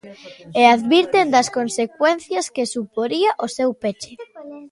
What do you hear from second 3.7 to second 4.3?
peche.